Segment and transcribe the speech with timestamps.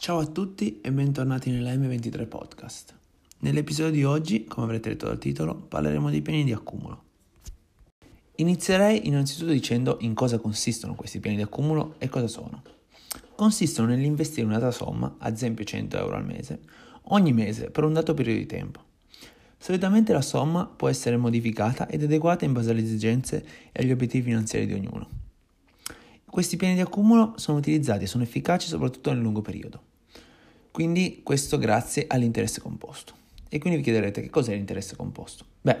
[0.00, 2.94] Ciao a tutti e bentornati nella M23 Podcast.
[3.40, 7.02] Nell'episodio di oggi, come avrete letto dal titolo, parleremo dei piani di accumulo.
[8.36, 12.62] Inizierei innanzitutto dicendo in cosa consistono questi piani di accumulo e cosa sono.
[13.34, 16.60] Consistono nell'investire una data somma, ad esempio 100 euro al mese,
[17.08, 18.80] ogni mese per un dato periodo di tempo.
[19.58, 24.26] Solitamente la somma può essere modificata ed adeguata in base alle esigenze e agli obiettivi
[24.26, 25.08] finanziari di ognuno.
[26.24, 29.86] Questi piani di accumulo sono utilizzati e sono efficaci soprattutto nel lungo periodo.
[30.78, 33.12] Quindi questo grazie all'interesse composto.
[33.48, 35.44] E quindi vi chiederete che cos'è l'interesse composto?
[35.60, 35.76] Beh,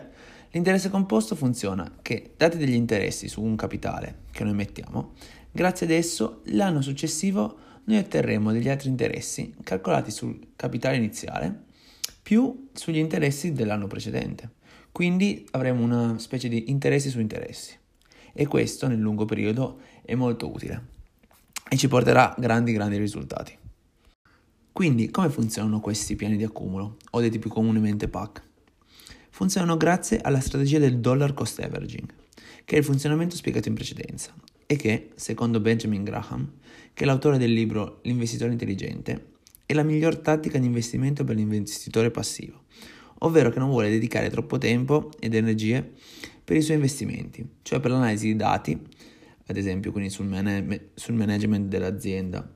[0.50, 5.12] l'interesse composto funziona che dati degli interessi su un capitale che noi mettiamo,
[5.52, 11.66] grazie ad esso l'anno successivo noi otterremo degli altri interessi calcolati sul capitale iniziale
[12.20, 14.50] più sugli interessi dell'anno precedente.
[14.90, 17.78] Quindi avremo una specie di interessi su interessi.
[18.32, 20.86] E questo nel lungo periodo è molto utile
[21.70, 23.66] e ci porterà grandi grandi risultati.
[24.78, 28.42] Quindi come funzionano questi piani di accumulo, o detti più comunemente PAC?
[29.28, 32.06] Funzionano grazie alla strategia del dollar cost averaging,
[32.64, 34.32] che è il funzionamento spiegato in precedenza
[34.66, 36.52] e che, secondo Benjamin Graham,
[36.94, 39.30] che è l'autore del libro L'investitore intelligente,
[39.66, 42.66] è la miglior tattica di investimento per l'investitore passivo,
[43.18, 45.92] ovvero che non vuole dedicare troppo tempo ed energie
[46.44, 48.80] per i suoi investimenti, cioè per l'analisi di dati,
[49.46, 52.48] ad esempio quindi sul, man- sul management dell'azienda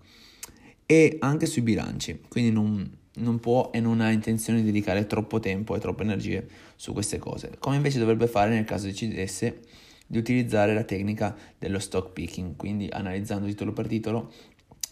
[0.86, 5.40] e anche sui bilanci, quindi non, non può e non ha intenzione di dedicare troppo
[5.40, 9.60] tempo e troppe energie su queste cose, come invece dovrebbe fare nel caso decidesse
[10.06, 14.32] di utilizzare la tecnica dello stock picking, quindi analizzando titolo per titolo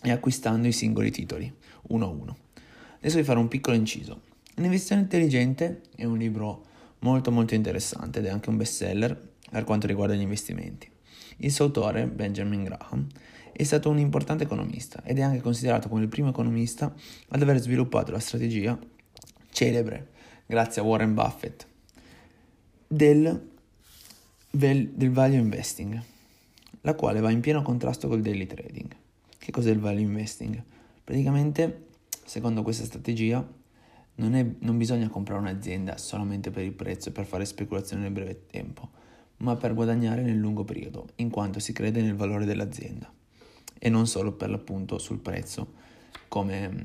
[0.02, 1.52] e acquistando i singoli titoli
[1.88, 2.36] uno a uno.
[2.98, 4.22] Adesso vi farò un piccolo inciso.
[4.56, 6.64] L'investizione intelligente è un libro
[7.00, 10.88] molto molto interessante ed è anche un bestseller per quanto riguarda gli investimenti.
[11.38, 13.06] Il suo autore, Benjamin Graham,
[13.52, 16.92] è stato un importante economista ed è anche considerato come il primo economista
[17.28, 18.78] ad aver sviluppato la strategia
[19.50, 20.08] celebre,
[20.46, 21.66] grazie a Warren Buffett,
[22.86, 23.48] del,
[24.50, 26.02] del value investing,
[26.82, 28.88] la quale va in pieno contrasto col daily trading.
[29.38, 30.62] Che cos'è il value investing?
[31.04, 31.88] Praticamente,
[32.24, 33.46] secondo questa strategia,
[34.16, 38.12] non, è, non bisogna comprare un'azienda solamente per il prezzo e per fare speculazione nel
[38.12, 38.90] breve tempo,
[39.38, 43.10] ma per guadagnare nel lungo periodo, in quanto si crede nel valore dell'azienda
[43.82, 45.72] e non solo per l'appunto sul prezzo,
[46.28, 46.78] come mm,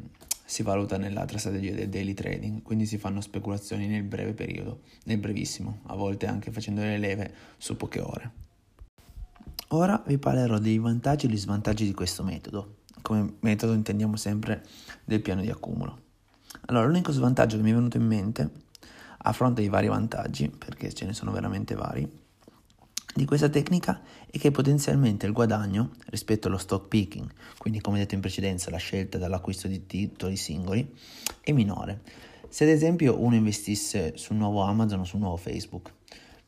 [0.45, 5.17] si valuta nell'altra strategia del daily trading, quindi si fanno speculazioni nel breve periodo, nel
[5.17, 8.31] brevissimo, a volte anche facendo le leve su poche ore.
[9.69, 12.77] Ora vi parlerò dei vantaggi e gli svantaggi di questo metodo.
[13.01, 14.63] Come metodo intendiamo sempre
[15.03, 16.03] del piano di accumulo.
[16.67, 18.49] Allora, l'unico svantaggio che mi è venuto in mente,
[19.17, 22.09] a fronte dei vari vantaggi, perché ce ne sono veramente vari,
[23.17, 28.13] di questa tecnica è che potenzialmente il guadagno rispetto allo stock picking, quindi come detto
[28.13, 30.93] in precedenza la scelta dall'acquisto di titoli singoli,
[31.39, 32.01] è minore.
[32.49, 35.93] Se ad esempio uno investisse su un nuovo Amazon o su un nuovo Facebook,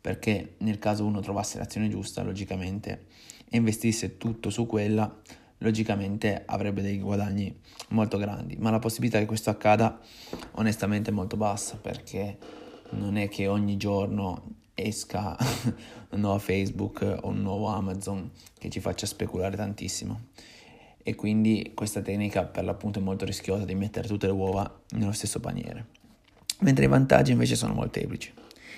[0.01, 3.05] perché nel caso uno trovasse l'azione giusta, logicamente,
[3.47, 5.21] e investisse tutto su quella,
[5.59, 7.61] logicamente avrebbe dei guadagni
[7.91, 10.01] molto grandi, ma la possibilità che questo accada
[10.55, 12.37] onestamente è molto bassa perché
[12.89, 15.35] non è che ogni giorno esca
[16.11, 18.29] un nuovo Facebook o un nuovo Amazon
[18.59, 20.27] che ci faccia speculare tantissimo.
[21.01, 25.13] E quindi questa tecnica per l'appunto è molto rischiosa di mettere tutte le uova nello
[25.13, 25.87] stesso paniere.
[26.59, 28.31] Mentre i vantaggi invece sono molteplici.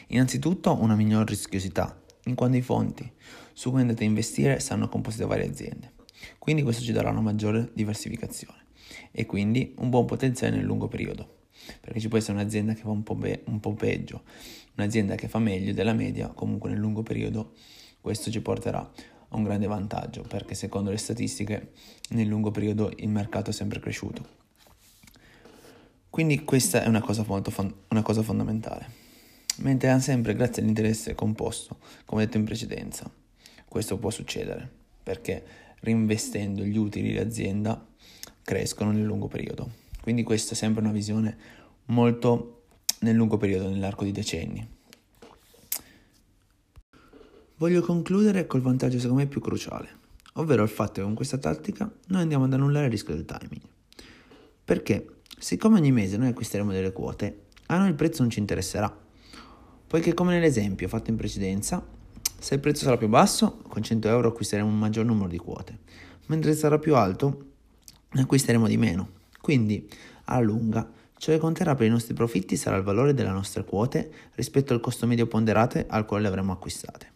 [0.07, 3.11] Innanzitutto una minor rischiosità, in quanto i fonti
[3.53, 5.93] su cui andate a investire saranno composti da varie aziende.
[6.37, 8.67] Quindi questo ci darà una maggiore diversificazione
[9.11, 11.38] e quindi un buon potenziale nel lungo periodo,
[11.79, 14.23] perché ci può essere un'azienda che fa un po', be- un po peggio,
[14.75, 17.53] un'azienda che fa meglio della media, comunque nel lungo periodo
[18.01, 21.71] questo ci porterà a un grande vantaggio, perché secondo le statistiche
[22.09, 24.37] nel lungo periodo il mercato è sempre cresciuto.
[26.09, 29.07] Quindi questa è una cosa, molto fon- una cosa fondamentale
[29.59, 33.09] mentre sempre grazie all'interesse composto, come detto in precedenza.
[33.67, 34.69] Questo può succedere
[35.03, 35.43] perché
[35.81, 37.85] reinvestendo gli utili dell'azienda
[38.43, 39.87] crescono nel lungo periodo.
[40.09, 41.37] Quindi questa è sempre una visione
[41.85, 42.63] molto
[43.01, 44.67] nel lungo periodo, nell'arco di decenni.
[47.57, 49.87] Voglio concludere col vantaggio secondo me più cruciale,
[50.33, 53.61] ovvero il fatto che con questa tattica noi andiamo ad annullare il rischio del timing.
[54.65, 58.91] Perché siccome ogni mese noi acquisteremo delle quote, a noi il prezzo non ci interesserà,
[59.85, 61.85] poiché come nell'esempio fatto in precedenza,
[62.39, 65.77] se il prezzo sarà più basso, con 100 euro acquisteremo un maggior numero di quote,
[66.25, 67.45] mentre se sarà più alto,
[68.13, 69.17] ne acquisteremo di meno.
[69.49, 69.89] Quindi,
[70.25, 70.87] alla lunga,
[71.17, 74.79] ciò che conterà per i nostri profitti sarà il valore delle nostre quote rispetto al
[74.79, 77.11] costo medio ponderate al quale le avremo acquistate.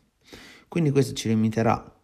[0.67, 1.95] Quindi questo ci limiterà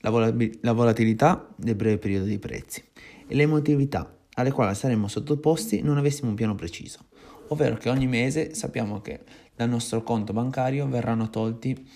[0.00, 2.84] la, vol- la volatilità del breve periodo dei prezzi
[3.26, 7.06] e l'emotività alle quali saremmo sottoposti non avessimo un piano preciso,
[7.46, 9.20] ovvero che ogni mese sappiamo che
[9.56, 11.88] dal nostro conto bancario verranno tolti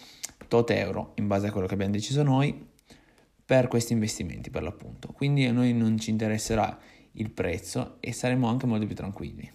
[0.48, 2.68] tot euro in base a quello che abbiamo deciso noi
[3.44, 5.08] per questi investimenti per l'appunto.
[5.08, 6.78] Quindi a noi non ci interesserà
[7.12, 9.50] il prezzo e saremo anche molto più tranquilli.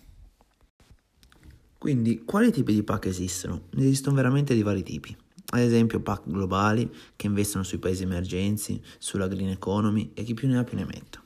[1.77, 3.67] Quindi, quali tipi di PAC esistono?
[3.71, 5.15] Ne esistono veramente di vari tipi.
[5.49, 10.47] Ad esempio PAC globali che investono sui paesi emergenzi, sulla green economy e chi più
[10.47, 11.23] ne ha più ne metta.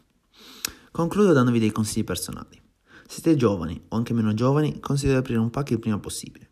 [0.91, 2.61] Concludo dandovi dei consigli personali.
[3.07, 6.49] Se siete giovani o anche meno giovani, consiglio di aprire un PAC il prima possibile.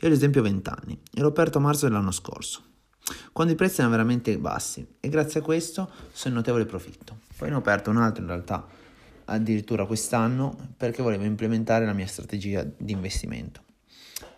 [0.00, 2.62] Io ad esempio ho 20 anni e l'ho aperto a marzo dell'anno scorso,
[3.32, 7.18] quando i prezzi erano veramente bassi e grazie a questo sono in notevole profitto.
[7.36, 8.66] Poi ne ho aperto un altro in realtà
[9.26, 13.62] addirittura quest'anno perché volevo implementare la mia strategia di investimento.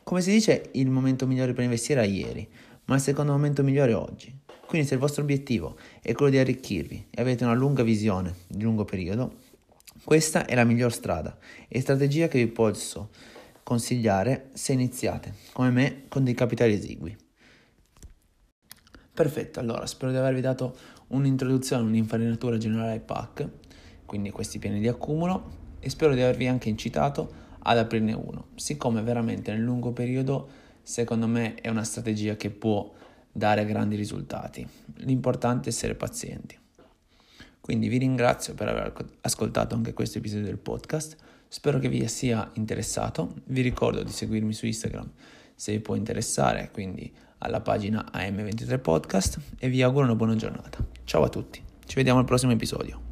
[0.03, 2.49] Come si dice, il momento migliore per investire era ieri,
[2.87, 4.37] ma il secondo momento migliore è oggi.
[4.67, 8.63] Quindi se il vostro obiettivo è quello di arricchirvi e avete una lunga visione di
[8.63, 9.37] lungo periodo,
[10.05, 11.39] questa è la miglior strada
[11.69, 13.11] e strategia che vi posso
[13.63, 17.17] consigliare se iniziate, come me, con dei capitali esigui.
[19.15, 20.77] Perfetto, allora spero di avervi dato
[21.09, 23.49] un'introduzione, un'infarinatura generale ai PAC
[24.15, 29.03] quindi questi piani di accumulo, e spero di avervi anche incitato ad aprirne uno, siccome
[29.03, 30.49] veramente nel lungo periodo
[30.83, 32.93] secondo me è una strategia che può
[33.33, 34.65] dare grandi risultati.
[34.99, 36.57] L'importante è essere pazienti.
[37.61, 41.17] Quindi vi ringrazio per aver ascoltato anche questo episodio del podcast,
[41.49, 45.11] spero che vi sia interessato, vi ricordo di seguirmi su Instagram
[45.57, 50.87] se vi può interessare, quindi alla pagina AM23 Podcast e vi auguro una buona giornata.
[51.03, 53.04] Ciao a tutti, ci vediamo al prossimo episodio.